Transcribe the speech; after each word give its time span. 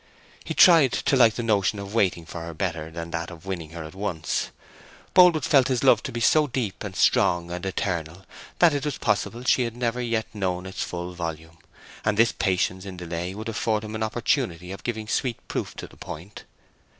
He 0.43 0.55
tried 0.55 0.93
to 0.93 1.15
like 1.15 1.35
the 1.35 1.43
notion 1.43 1.77
of 1.77 1.93
waiting 1.93 2.25
for 2.25 2.41
her 2.43 2.55
better 2.55 2.89
than 2.89 3.11
that 3.11 3.29
of 3.29 3.45
winning 3.45 3.69
her 3.69 3.83
at 3.83 3.93
once. 3.93 4.49
Boldwood 5.13 5.45
felt 5.45 5.67
his 5.67 5.83
love 5.83 6.01
to 6.01 6.11
be 6.11 6.19
so 6.19 6.47
deep 6.47 6.83
and 6.83 6.95
strong 6.95 7.51
and 7.51 7.63
eternal, 7.67 8.25
that 8.57 8.73
it 8.73 8.83
was 8.83 8.97
possible 8.97 9.43
she 9.43 9.61
had 9.61 9.77
never 9.77 10.01
yet 10.01 10.25
known 10.33 10.65
its 10.65 10.81
full 10.81 11.13
volume, 11.13 11.59
and 12.03 12.17
this 12.17 12.31
patience 12.31 12.83
in 12.83 12.97
delay 12.97 13.35
would 13.35 13.47
afford 13.47 13.83
him 13.83 13.93
an 13.93 14.01
opportunity 14.01 14.71
of 14.71 14.81
giving 14.83 15.07
sweet 15.07 15.37
proof 15.47 15.75
on 15.79 15.89
the 15.91 15.97
point. 15.97 16.45